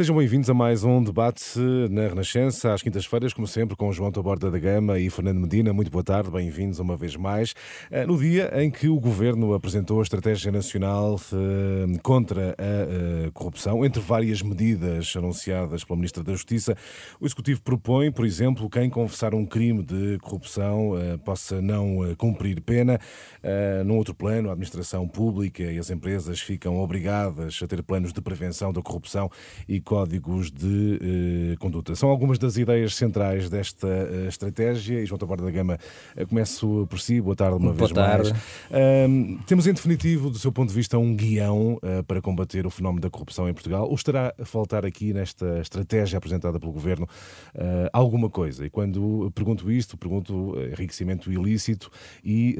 [0.00, 4.50] Sejam bem-vindos a mais um debate na Renascença, às quintas-feiras, como sempre, com João Taborda
[4.50, 5.74] da Gama e Fernando Medina.
[5.74, 7.54] Muito boa tarde, bem-vindos uma vez mais.
[7.90, 13.30] Eh, no dia em que o Governo apresentou a Estratégia Nacional eh, contra a eh,
[13.34, 16.74] Corrupção, entre várias medidas anunciadas pela Ministra da Justiça,
[17.20, 20.92] o Executivo propõe, por exemplo, quem confessar um crime de corrupção
[21.26, 22.98] possa não cumprir pena.
[23.84, 28.22] Num outro plano, a administração pública e as empresas ficam obrigadas a ter planos de
[28.22, 29.30] prevenção da corrupção
[29.68, 31.96] e códigos de eh, conduta.
[31.96, 35.00] São algumas das ideias centrais desta eh, estratégia.
[35.00, 35.78] E João Taborda da Gama,
[36.14, 37.20] eh, começo por si.
[37.20, 38.32] Boa tarde uma Boa vez tarde.
[38.70, 39.44] mais.
[39.46, 43.00] temos em definitivo, do seu ponto de vista, um guião uh, para combater o fenómeno
[43.00, 43.88] da corrupção em Portugal?
[43.88, 47.08] Ou estará a faltar aqui nesta estratégia apresentada pelo Governo
[47.56, 48.64] uh, alguma coisa?
[48.64, 51.90] E quando pergunto isto, pergunto enriquecimento ilícito
[52.24, 52.56] e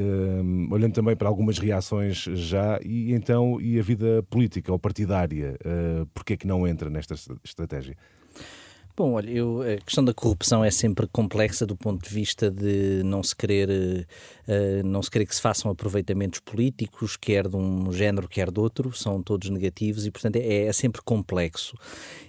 [0.69, 6.07] olhando também para algumas reações já e então e a vida política ou partidária, uh,
[6.13, 7.97] porque é que não entra nesta estratégia?
[9.01, 13.03] Bom, olha, eu, a questão da corrupção é sempre complexa do ponto de vista de
[13.03, 17.91] não se querer, uh, não se querer que se façam aproveitamentos políticos, quer de um
[17.93, 21.79] género, quer de outro, são todos negativos e, portanto, é, é sempre complexo.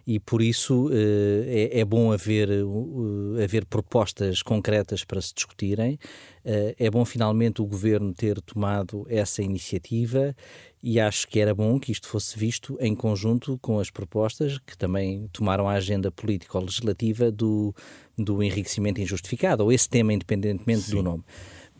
[0.07, 5.99] E por isso uh, é, é, bom haver, uh, haver propostas concretas para se discutirem.
[6.43, 10.35] É bom finalmente o governo ter tomado essa iniciativa
[10.81, 14.77] e acho que era bom que isto fosse visto em conjunto com as propostas que
[14.77, 17.73] também tomaram a agenda política ou legislativa do,
[18.17, 20.95] do enriquecimento injustificado, ou esse tema, independentemente Sim.
[20.95, 21.23] do nome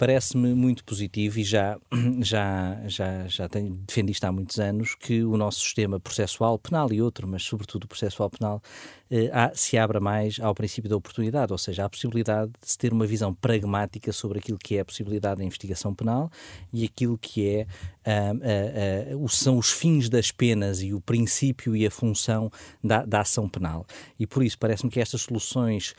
[0.01, 1.77] parece-me muito positivo e já,
[2.23, 6.91] já, já, já tenho defendido isto há muitos anos que o nosso sistema processual, penal
[6.91, 8.63] e outro, mas sobretudo processual penal,
[9.11, 12.91] eh, se abra mais ao princípio da oportunidade, ou seja, à possibilidade de se ter
[12.91, 16.31] uma visão pragmática sobre aquilo que é a possibilidade da investigação penal
[16.73, 17.67] e aquilo que é
[18.03, 22.51] ah, ah, ah, são os fins das penas e o princípio e a função
[22.83, 23.85] da, da ação penal.
[24.17, 25.93] E por isso parece-me que estas soluções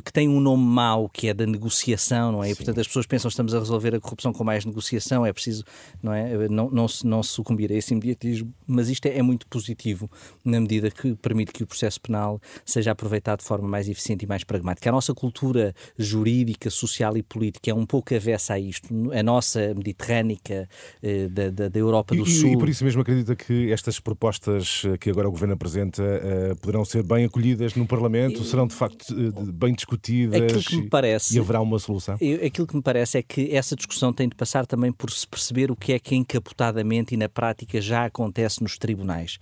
[0.00, 2.50] que tem um nome mau, que é da negociação, não é?
[2.50, 5.32] E, portanto, as pessoas pensam que estamos a resolver a corrupção com mais negociação, é
[5.32, 5.64] preciso
[6.02, 6.48] não, é?
[6.48, 10.10] não, não, não sucumbir a esse imediatismo, mas isto é, é, muito positivo
[10.44, 14.28] na medida que permite que o processo penal seja aproveitado de forma mais eficiente e
[14.28, 14.88] mais pragmática.
[14.88, 18.88] A nossa cultura jurídica, social e política é um pouco avessa a isto.
[19.12, 20.68] A nossa mediterrânica
[21.02, 22.50] eh, da, da, da, Europa do e, Sul.
[22.50, 26.84] E por isso mesmo acredita que estas propostas que agora o Governo apresenta eh, poderão
[26.84, 31.36] ser bem acolhidas no Parlamento, serão de facto eh, bem discutidas aquilo que me parece,
[31.36, 32.14] e haverá uma solução?
[32.14, 35.70] Aquilo que me parece é que essa discussão tem de passar também por se perceber
[35.70, 39.38] o que é que encapotadamente e na prática já acontece nos tribunais.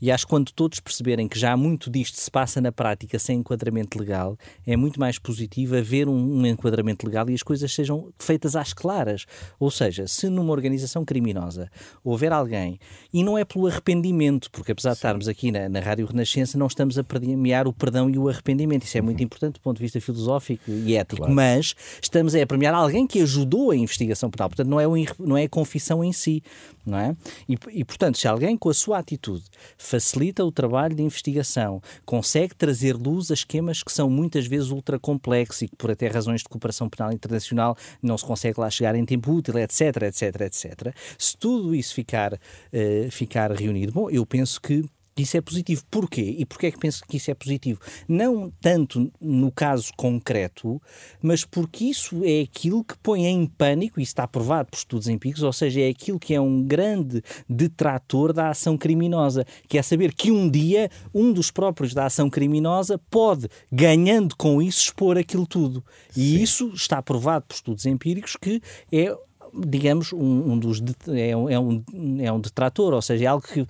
[0.00, 3.38] E acho que quando todos perceberem que já muito disto se passa na prática sem
[3.38, 8.12] enquadramento legal, é muito mais positivo haver um, um enquadramento legal e as coisas sejam
[8.18, 9.24] feitas às claras.
[9.58, 11.70] Ou seja, se numa organização criminosa
[12.02, 12.78] houver alguém,
[13.12, 14.94] e não é pelo arrependimento, porque apesar Sim.
[14.94, 18.28] de estarmos aqui na, na Rádio Renascença, não estamos a premiar o perdão e o
[18.28, 18.84] arrependimento.
[18.84, 19.24] Isso é muito uhum.
[19.24, 21.34] importante do ponto de vista filosófico e ético, claro.
[21.34, 24.48] mas estamos a premiar alguém que ajudou a investigação penal.
[24.48, 26.42] Portanto, não é, um, não é a confissão em si,
[26.84, 27.16] não é?
[27.48, 29.44] E, e, portanto, se alguém com a sua atitude
[29.78, 34.98] facilita o trabalho de investigação, consegue trazer luz a esquemas que são muitas vezes ultra
[34.98, 38.94] complexos e que, por até razões de cooperação penal internacional, não se consegue lá chegar
[38.94, 40.94] em tempo útil, etc, etc, etc.
[41.18, 44.84] Se tudo isso ficar, uh, ficar reunido, bom, eu penso que
[45.22, 45.82] isso é positivo.
[45.90, 46.34] Porquê?
[46.38, 47.80] E porquê é que penso que isso é positivo?
[48.08, 50.80] Não tanto no caso concreto,
[51.22, 55.42] mas porque isso é aquilo que põe em pânico, e está provado por estudos empíricos,
[55.42, 60.12] ou seja, é aquilo que é um grande detrator da ação criminosa, que é saber
[60.12, 65.46] que um dia um dos próprios da ação criminosa pode, ganhando com isso, expor aquilo
[65.46, 65.84] tudo.
[66.16, 66.42] E Sim.
[66.42, 68.60] isso está provado por estudos empíricos que
[68.92, 69.16] é
[69.56, 71.84] digamos, um, um dos é, um, é, um,
[72.20, 73.66] é um detrator, ou seja, é algo que uh,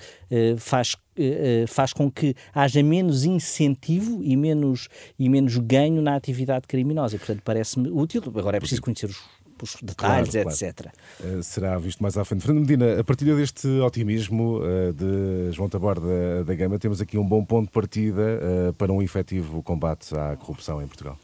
[0.57, 6.67] faz, uh, faz com que haja menos incentivo e menos, e menos ganho na atividade
[6.67, 7.17] criminosa.
[7.17, 8.23] E, portanto, parece-me útil.
[8.35, 9.21] Agora é preciso conhecer os,
[9.63, 10.91] os detalhes, claro, etc.
[11.19, 11.43] Claro.
[11.43, 12.43] Será visto mais à frente.
[12.43, 14.61] Fernando Medina, a partir deste otimismo
[14.95, 19.01] de João Tabor da, da Gama, temos aqui um bom ponto de partida para um
[19.03, 21.19] efetivo combate à corrupção em Portugal.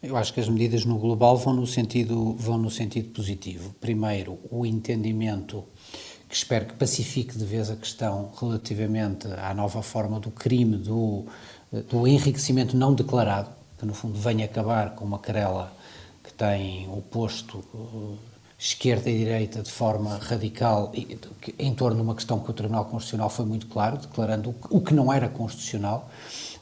[0.00, 3.74] Eu acho que as medidas no global vão no sentido, vão no sentido positivo.
[3.80, 5.64] Primeiro, o entendimento
[6.28, 11.24] que espero que pacifique de vez a questão relativamente à nova forma do crime do,
[11.90, 15.72] do enriquecimento não declarado, que no fundo vem acabar com uma querela
[16.22, 17.64] que tem o posto
[18.58, 20.92] esquerda e direita de forma radical
[21.56, 24.92] em torno de uma questão que o Tribunal Constitucional foi muito claro, declarando o que
[24.92, 26.10] não era constitucional,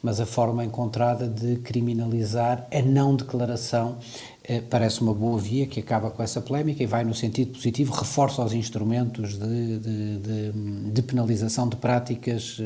[0.03, 3.97] mas a forma encontrada de criminalizar a não declaração
[4.45, 7.95] eh, parece uma boa via que acaba com essa polémica e vai no sentido positivo,
[7.95, 12.63] reforça os instrumentos de, de, de, de penalização de práticas uh,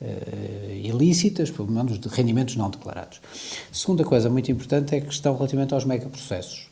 [0.00, 3.20] uh, ilícitas, pelo menos de rendimentos não declarados.
[3.70, 6.71] Segunda coisa muito importante é a questão relativamente aos megaprocessos.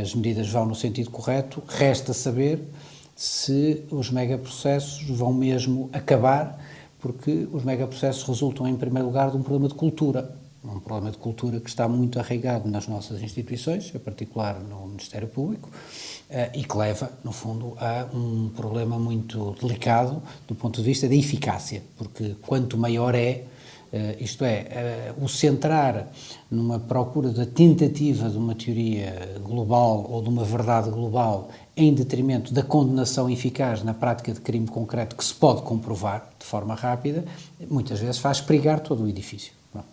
[0.00, 2.62] As medidas vão no sentido correto, resta saber
[3.18, 6.56] se os megaprocessos vão mesmo acabar,
[7.00, 10.36] porque os megaprocessos resultam, em primeiro lugar, de um problema de cultura.
[10.64, 15.26] Um problema de cultura que está muito arraigado nas nossas instituições, em particular no Ministério
[15.26, 15.68] Público,
[16.30, 21.08] eh, e que leva, no fundo, a um problema muito delicado do ponto de vista
[21.08, 23.44] da eficácia, porque quanto maior é,
[23.92, 26.08] eh, isto é, eh, o centrar
[26.50, 32.52] numa procura da tentativa de uma teoria global ou de uma verdade global em detrimento
[32.52, 37.24] da condenação eficaz na prática de crime concreto que se pode comprovar de forma rápida,
[37.70, 39.58] muitas vezes faz pregar todo o edifício.
[39.74, 39.84] Uh,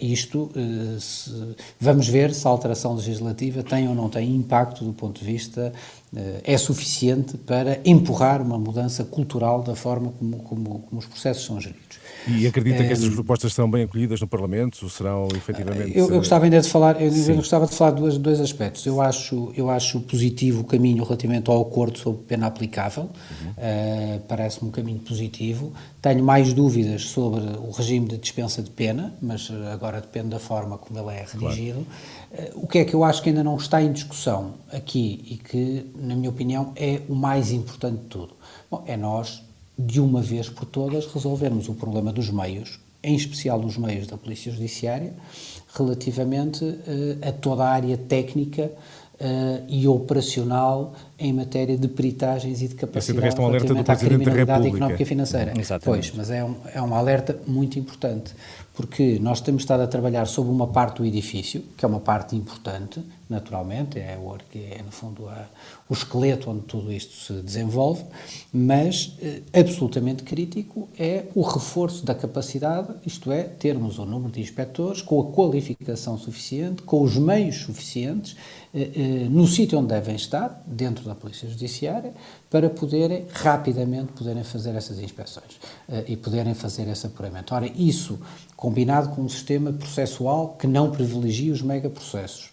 [0.00, 1.30] isto, uh, se,
[1.78, 5.72] vamos ver se a alteração legislativa tem ou não tem impacto do ponto de vista,
[6.12, 11.44] uh, é suficiente para empurrar uma mudança cultural da forma como, como, como os processos
[11.44, 11.98] são geridos.
[12.26, 14.88] E acredita que estas propostas serão bem acolhidas no Parlamento?
[14.90, 15.87] Serão efetivamente.
[15.94, 18.84] Eu, eu gostava ainda de falar, eu, eu gostava de falar de dois, dois aspectos.
[18.86, 23.50] Eu acho, eu acho positivo o caminho relativamente ao acordo sobre pena aplicável, uhum.
[23.50, 25.72] uh, parece-me um caminho positivo.
[26.00, 30.78] Tenho mais dúvidas sobre o regime de dispensa de pena, mas agora depende da forma
[30.78, 31.86] como ele é redigido.
[32.30, 32.52] Claro.
[32.54, 35.36] Uh, o que é que eu acho que ainda não está em discussão aqui e
[35.36, 38.34] que, na minha opinião, é o mais importante de tudo?
[38.70, 39.42] Bom, é nós
[39.78, 44.16] de uma vez por todas, resolvermos o problema dos meios, em especial dos meios da
[44.16, 45.12] Polícia Judiciária,
[45.74, 48.72] relativamente uh, a toda a área técnica
[49.20, 53.84] uh, e operacional em matéria de peritagens e de capacidade Esse é um alerta do
[53.84, 54.68] Presidente da República.
[54.68, 55.52] económica e financeira.
[55.58, 56.10] Exatamente.
[56.10, 58.34] Pois, mas é um, é um alerta muito importante,
[58.78, 62.36] porque nós temos estado a trabalhar sobre uma parte do edifício, que é uma parte
[62.36, 65.46] importante, naturalmente, é, o, é no fundo a,
[65.88, 68.04] o esqueleto onde tudo isto se desenvolve,
[68.52, 74.40] mas eh, absolutamente crítico é o reforço da capacidade, isto é, termos o número de
[74.40, 78.36] inspectores com a qualificação suficiente, com os meios suficientes,
[79.30, 82.12] no sítio onde devem estar, dentro da Polícia Judiciária,
[82.50, 85.56] para poderem rapidamente poderem fazer essas inspeções
[85.88, 87.54] uh, e poderem fazer esse apuramento.
[87.54, 88.18] Ora, isso
[88.56, 92.50] combinado com um sistema processual que não privilegie os megaprocessos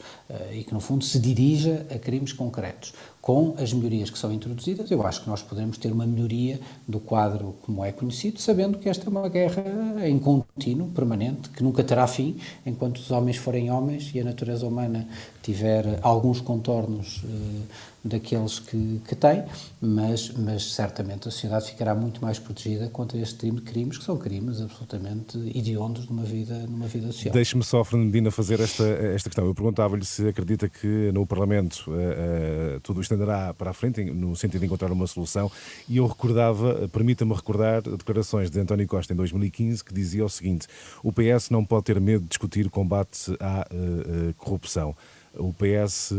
[0.52, 2.94] e que, no fundo, se dirija a crimes concretos.
[3.26, 7.00] Com as melhorias que são introduzidas, eu acho que nós podemos ter uma melhoria do
[7.00, 9.64] quadro como é conhecido, sabendo que esta é uma guerra
[10.08, 14.68] em contínuo, permanente, que nunca terá fim, enquanto os homens forem homens e a natureza
[14.68, 15.08] humana
[15.42, 17.64] tiver alguns contornos uh,
[18.06, 19.44] daqueles que, que tem,
[19.82, 24.04] mas, mas certamente a sociedade ficará muito mais protegida contra este tipo de crimes, que
[24.04, 27.34] são crimes absolutamente hediondos numa vida, numa vida social.
[27.34, 29.46] Deixe-me só, Fernando Medina, fazer esta, esta questão.
[29.46, 34.04] Eu perguntava-lhe se acredita que no Parlamento uh, uh, tudo isto andará para a frente,
[34.04, 35.52] no sentido de encontrar uma solução,
[35.90, 40.68] e eu recordava, permita-me recordar, declarações de António Costa em 2015, que dizia o seguinte,
[41.04, 44.96] o PS não pode ter medo de discutir combate à uh, corrupção.
[45.38, 46.16] O PS eh,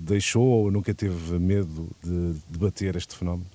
[0.00, 3.46] deixou ou nunca teve medo de debater este fenómeno?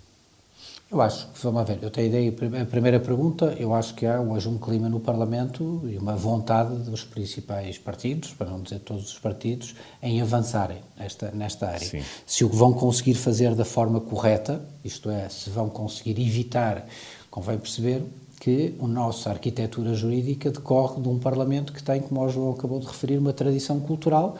[0.93, 2.31] Eu acho que, vamos ver, eu tenho ideia,
[2.61, 6.75] a primeira pergunta, eu acho que há hoje um clima no Parlamento e uma vontade
[6.83, 9.73] dos principais partidos, para não dizer todos os partidos,
[10.03, 11.79] em avançarem nesta, nesta área.
[11.79, 12.03] Sim.
[12.27, 16.85] Se o vão conseguir fazer da forma correta, isto é, se vão conseguir evitar,
[17.31, 18.03] convém perceber,
[18.39, 22.77] que a nossa arquitetura jurídica decorre de um Parlamento que tem, como o João acabou
[22.77, 24.37] de referir, uma tradição cultural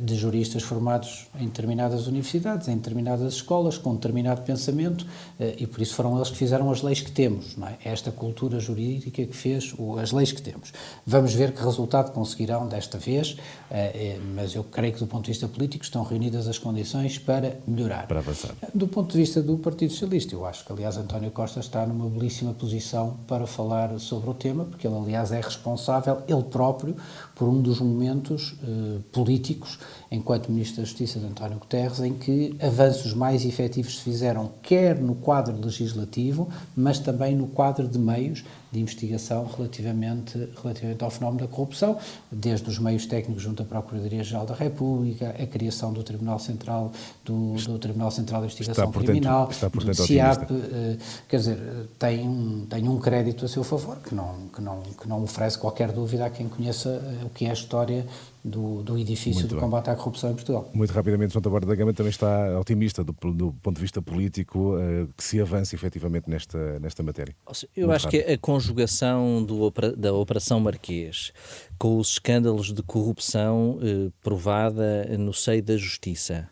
[0.00, 5.06] de juristas formados em determinadas universidades, em determinadas escolas, com determinado pensamento,
[5.38, 7.76] eh, e por isso foram eles que fizeram as leis que temos, não é?
[7.84, 10.72] Esta cultura jurídica que fez as leis que temos.
[11.06, 13.36] Vamos ver que resultado conseguirão desta vez,
[13.70, 17.58] eh, mas eu creio que do ponto de vista político estão reunidas as condições para
[17.66, 18.06] melhorar.
[18.06, 18.54] Para avançar.
[18.74, 22.08] Do ponto de vista do Partido Socialista, eu acho que, aliás, António Costa está numa
[22.08, 26.94] belíssima posição para para falar sobre o tema, porque ele, aliás, é responsável, ele próprio,
[27.34, 29.71] por um dos momentos eh, políticos,
[30.10, 34.98] enquanto Ministro da Justiça de António Guterres, em que avanços mais efetivos se fizeram, quer
[34.98, 41.46] no quadro legislativo, mas também no quadro de meios de investigação relativamente, relativamente ao fenómeno
[41.46, 41.98] da corrupção,
[42.30, 46.90] desde os meios técnicos junto à Procuradoria-Geral da República, a criação do Tribunal Central,
[47.22, 50.96] do, do Tribunal Central de Investigação está, Criminal, está, portanto, do CIAP, eh,
[51.28, 51.58] quer dizer,
[51.98, 55.58] tem um, tem um crédito a seu favor que não, que, não, que não oferece
[55.58, 58.06] qualquer dúvida a quem conheça eh, o que é a história
[58.44, 59.60] do, do edifício Muito do bem.
[59.60, 60.68] combate à corrupção em Portugal.
[60.74, 64.74] Muito rapidamente, João Taborda da Gama também está otimista do, do ponto de vista político
[64.74, 67.34] uh, que se avance efetivamente nesta, nesta matéria.
[67.76, 68.24] Eu Muito acho rápido.
[68.24, 71.32] que a conjugação do, da Operação Marquês
[71.76, 76.48] com os escândalos de corrupção uh, provada no seio da Justiça,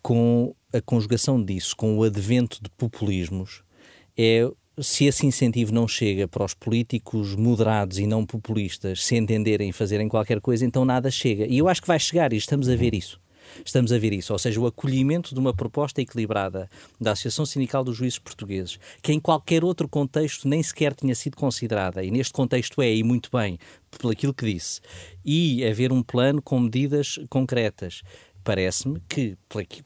[0.00, 3.64] com a conjugação disso com o advento de populismos,
[4.16, 4.48] é
[4.80, 9.72] se esse incentivo não chega para os políticos moderados e não populistas se entenderem e
[9.72, 11.44] fazerem qualquer coisa, então nada chega.
[11.46, 13.20] E eu acho que vai chegar e estamos a ver isso.
[13.64, 16.68] Estamos a ver isso, ou seja, o acolhimento de uma proposta equilibrada
[17.00, 21.36] da Associação Sindical dos Juízes Portugueses, que em qualquer outro contexto nem sequer tinha sido
[21.36, 23.58] considerada, e neste contexto é, e muito bem,
[23.90, 24.80] pelo aquilo que disse,
[25.24, 28.02] e haver um plano com medidas concretas.
[28.44, 29.36] Parece-me que,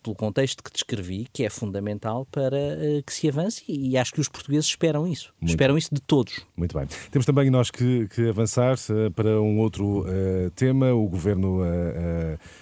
[0.03, 4.21] pelo contexto que descrevi, que é fundamental para uh, que se avance e acho que
[4.21, 5.33] os portugueses esperam isso.
[5.41, 6.41] Muito esperam isso de todos.
[6.57, 6.87] Muito bem.
[7.11, 10.93] Temos também nós que, que avançar uh, para um outro uh, tema.
[10.93, 11.61] O Governo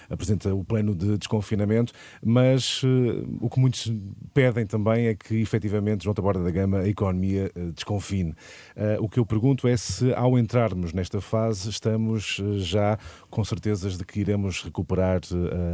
[0.09, 1.93] apresenta o plano de desconfinamento,
[2.23, 2.81] mas
[3.39, 3.91] o que muitos
[4.33, 8.33] pedem também é que, efetivamente, João Taborda da Gama, a economia desconfine.
[8.99, 12.97] o que eu pergunto é se, ao entrarmos nesta fase, estamos já
[13.29, 15.21] com certezas de que iremos recuperar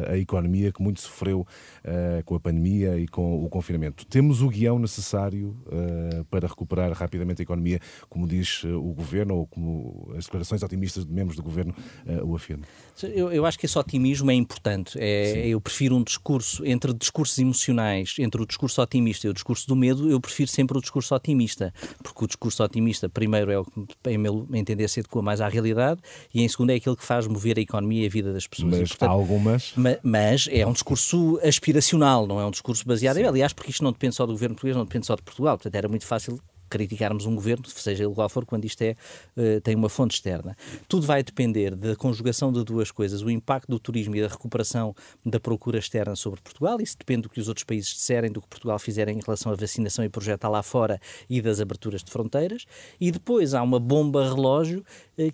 [0.08, 4.06] a a economia que muito sofreu uh, com a pandemia e com o confinamento.
[4.06, 9.36] Temos o guião necessário uh, para recuperar rapidamente a economia, como diz uh, o governo
[9.36, 11.74] ou como as declarações otimistas de membros do governo
[12.24, 12.66] o afirmam?
[13.04, 14.98] Eu, eu, acho que esse otimismo é importante.
[15.00, 19.68] É, eu prefiro um discurso entre discursos emocionais, entre o discurso otimista e o discurso
[19.68, 23.66] do medo, eu prefiro sempre o discurso otimista, porque o discurso otimista, primeiro, é o
[23.66, 26.02] que, em meu entender, se adequa mais à realidade
[26.34, 28.72] e, em segundo, é aquele que faz mover a economia e a vida das pessoas.
[28.72, 29.74] Mas e, portanto, há algumas.
[29.76, 31.07] Ma, mas é um discurso
[31.44, 33.18] aspiracional, não é um discurso baseado.
[33.18, 33.24] Sim.
[33.24, 35.58] Aliás, porque isto não depende só do governo português, não depende só de Portugal.
[35.58, 38.96] Portanto, era muito fácil criticarmos um governo, seja ele qual for, quando isto é,
[39.36, 40.56] uh, tem uma fonte externa.
[40.88, 44.96] Tudo vai depender da conjugação de duas coisas, o impacto do turismo e da recuperação
[45.26, 48.48] da procura externa sobre Portugal, isso depende do que os outros países disserem, do que
[48.48, 51.00] Portugal fizerem em relação à vacinação e projeto lá fora
[51.30, 52.66] e das aberturas de fronteiras,
[53.00, 54.84] e depois há uma bomba relógio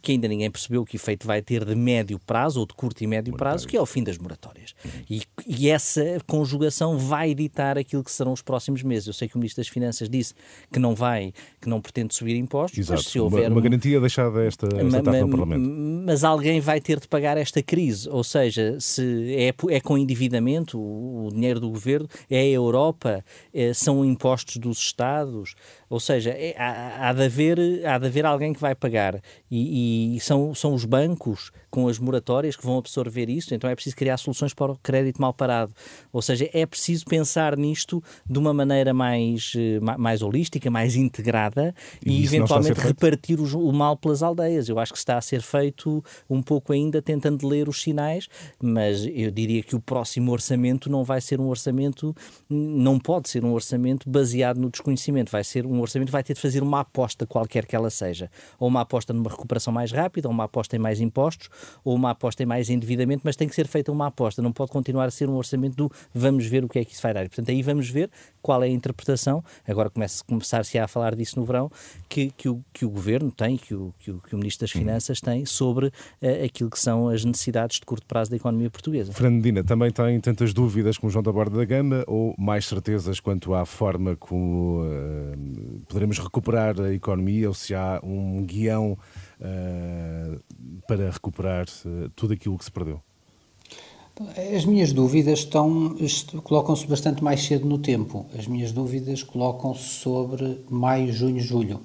[0.01, 3.07] que ainda ninguém percebeu que efeito vai ter de médio prazo, ou de curto e
[3.07, 4.73] médio prazo, que é o fim das moratórias.
[4.83, 4.91] Uhum.
[5.09, 9.07] E, e essa conjugação vai ditar aquilo que serão os próximos meses.
[9.07, 10.33] Eu sei que o Ministro das Finanças disse
[10.71, 12.99] que não vai que não pretende subir impostos, Exato.
[12.99, 13.47] mas se houver...
[13.47, 15.63] Uma, uma garantia deixada esta, esta ma, etapa no Parlamento.
[16.05, 20.77] Mas alguém vai ter de pagar esta crise, ou seja, se é, é com endividamento,
[20.77, 23.23] o, o dinheiro do governo, é a Europa,
[23.53, 25.55] é, são impostos dos Estados,
[25.89, 29.72] ou seja, é, há, há, de haver, há de haver alguém que vai pagar e,
[29.75, 33.95] e, são, são os bancos com as moratórias que vão absorver isso, então é preciso
[33.95, 35.73] criar soluções para o crédito mal parado.
[36.11, 41.73] Ou seja, é preciso pensar nisto de uma maneira mais, eh, mais holística, mais integrada
[42.05, 44.69] e, e eventualmente repartir o, o, mal pelas aldeias.
[44.69, 48.27] Eu acho que está a ser feito um pouco ainda tentando ler os sinais,
[48.61, 52.15] mas eu diria que o próximo orçamento não vai ser um orçamento,
[52.47, 56.41] não pode ser um orçamento baseado no desconhecimento, vai ser um orçamento vai ter de
[56.41, 58.29] fazer uma aposta qualquer que ela seja.
[58.59, 61.49] Ou uma aposta numa recuperação mais rápida, ou uma aposta em mais impostos,
[61.83, 64.41] ou uma aposta em mais endividamento, mas tem que ser feita uma aposta.
[64.41, 67.01] Não pode continuar a ser um orçamento do vamos ver o que é que isso
[67.01, 67.21] vai dar.
[67.21, 68.09] portanto, aí vamos ver
[68.41, 69.43] qual é a interpretação.
[69.67, 69.91] Agora
[70.27, 71.71] começar-se a falar disso no verão,
[72.09, 74.71] que, que, o, que o Governo tem, que o, que o, que o Ministro das
[74.71, 79.13] Finanças tem sobre uh, aquilo que são as necessidades de curto prazo da economia portuguesa.
[79.13, 83.53] Fernandina, também tem tantas dúvidas como João da Borda da Gama ou mais certezas quanto
[83.53, 88.97] à forma como uh, poderemos recuperar a economia ou se há um guião
[90.87, 93.01] para recuperar uh, tudo aquilo que se perdeu?
[94.55, 95.97] As minhas dúvidas estão,
[96.43, 98.27] colocam-se bastante mais cedo no tempo.
[98.37, 101.81] As minhas dúvidas colocam-se sobre maio, junho, julho,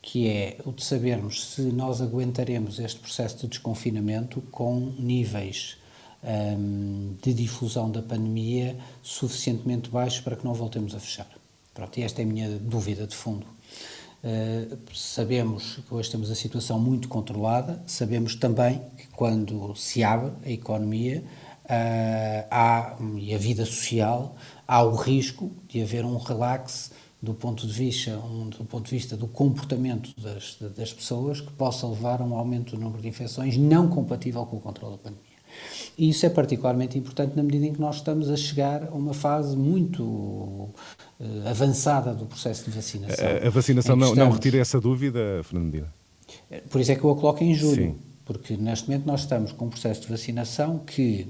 [0.00, 5.76] que é o de sabermos se nós aguentaremos este processo de desconfinamento com níveis
[6.22, 11.28] um, de difusão da pandemia suficientemente baixos para que não voltemos a fechar.
[11.74, 13.46] Pronto, e esta é a minha dúvida de fundo.
[14.24, 20.32] Uh, sabemos que hoje temos a situação muito controlada, sabemos também que quando se abre
[20.44, 21.24] a economia
[21.64, 24.36] uh, há, e a vida social,
[24.66, 28.90] há o risco de haver um relax do ponto de vista, um, do, ponto de
[28.92, 33.08] vista do comportamento das, das pessoas que possa levar a um aumento do número de
[33.08, 35.32] infecções não compatível com o controle da pandemia.
[35.96, 39.14] E isso é particularmente importante na medida em que nós estamos a chegar a uma
[39.14, 40.70] fase muito
[41.48, 43.24] avançada do processo de vacinação.
[43.24, 44.28] A, a vacinação não, estamos...
[44.28, 45.94] não retira essa dúvida, Fernando Medina?
[46.68, 47.98] Por isso é que eu a coloco em julho, Sim.
[48.24, 51.28] porque neste momento nós estamos com um processo de vacinação que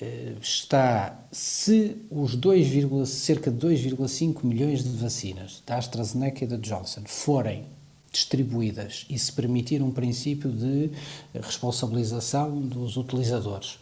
[0.00, 6.56] uh, está, se os 2, cerca de 2,5 milhões de vacinas da AstraZeneca e da
[6.56, 7.64] Johnson forem
[8.12, 10.88] distribuídas e se permitir um princípio de
[11.34, 13.76] responsabilização dos utilizadores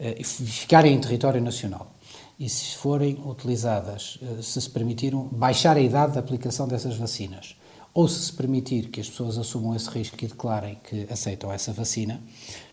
[0.00, 1.92] e ficarem em território nacional
[2.38, 7.56] e se forem utilizadas, se se permitiram baixar a idade de aplicação dessas vacinas,
[7.92, 11.72] ou se se permitir que as pessoas assumam esse risco e declarem que aceitam essa
[11.72, 12.20] vacina,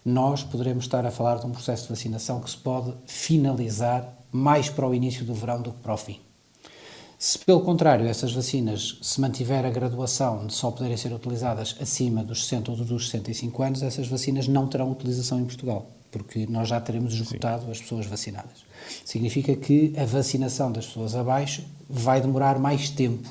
[0.03, 4.69] nós poderemos estar a falar de um processo de vacinação que se pode finalizar mais
[4.69, 6.19] para o início do verão do que para o fim.
[7.17, 12.23] Se, pelo contrário, essas vacinas se mantiver a graduação de só poderem ser utilizadas acima
[12.23, 16.69] dos 60 ou dos 65 anos, essas vacinas não terão utilização em Portugal, porque nós
[16.69, 17.71] já teremos esgotado Sim.
[17.71, 18.65] as pessoas vacinadas.
[19.03, 23.27] Significa que a vacinação das pessoas abaixo vai demorar mais tempo,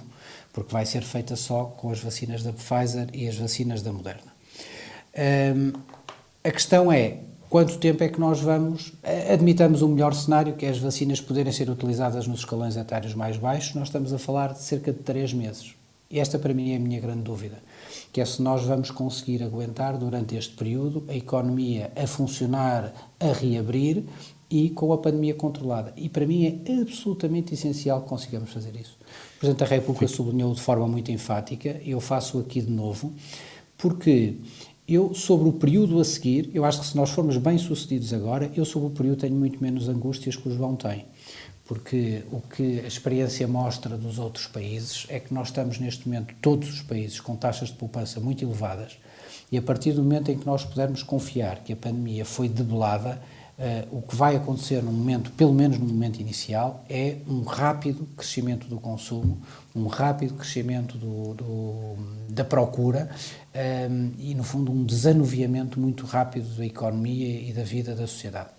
[0.53, 4.35] porque vai ser feita só com as vacinas da Pfizer e as vacinas da Moderna.
[5.57, 5.73] Um,
[6.45, 8.93] a questão é, quanto tempo é que nós vamos,
[9.33, 13.39] admitamos o melhor cenário, que é as vacinas poderem ser utilizadas nos escalões etários mais
[13.39, 15.75] baixos, nós estamos a falar de cerca de 3 meses.
[16.15, 17.61] E esta para mim é a minha grande dúvida,
[18.13, 23.33] que é se nós vamos conseguir aguentar durante este período a economia a funcionar, a
[23.33, 24.05] reabrir
[24.49, 25.93] e com a pandemia controlada.
[25.97, 28.97] E para mim é absolutamente essencial que consigamos fazer isso.
[29.35, 33.13] O Presidente da República sublinhou de forma muito enfática, eu faço aqui de novo,
[33.77, 34.37] porque
[34.87, 38.65] eu, sobre o período a seguir, eu acho que se nós formos bem-sucedidos agora, eu
[38.65, 41.07] sobre o período tenho muito menos angústias que o João tem.
[41.67, 46.35] Porque o que a experiência mostra dos outros países é que nós estamos neste momento,
[46.43, 48.99] todos os países, com taxas de poupança muito elevadas,
[49.51, 53.21] e a partir do momento em que nós pudermos confiar que a pandemia foi debelada,
[53.57, 58.05] Uh, o que vai acontecer no momento, pelo menos no momento inicial, é um rápido
[58.17, 59.41] crescimento do consumo,
[59.77, 61.97] um rápido crescimento do, do,
[62.31, 63.09] da procura
[63.55, 68.09] um, ehm, e, no fundo, um desanuviamento muito rápido da economia e da vida da
[68.09, 68.51] sociedade.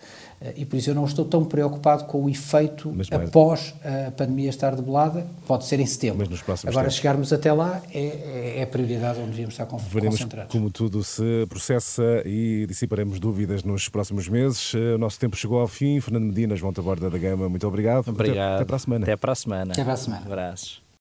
[0.41, 3.73] Uh, e por isso eu não estou tão preocupado com o efeito mas, após
[4.07, 6.27] a pandemia estar debelada, pode ser em setembro.
[6.63, 6.95] Agora, tempos.
[6.95, 10.51] chegarmos até lá é, é, a prioridade onde devíamos estar Veremos concentrados.
[10.51, 14.73] como tudo se processa e dissiparemos dúvidas nos próximos meses.
[14.73, 15.99] O nosso tempo chegou ao fim.
[15.99, 18.07] Fernando Medina, João Taborda da Gama, muito obrigado.
[18.07, 18.37] Obrigado.
[18.37, 19.03] Até, até para a semana.
[19.03, 19.71] Até para a semana.
[19.73, 20.25] Até para a semana.
[20.25, 20.84] Abraços.